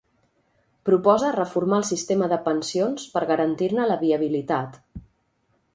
Proposa 0.89 1.29
reformar 1.35 1.77
el 1.81 1.85
sistema 1.91 2.31
de 2.33 2.41
pensions 2.49 3.07
per 3.19 3.25
garantir-ne 3.35 3.87
la 3.93 4.01
viabilitat. 4.05 4.83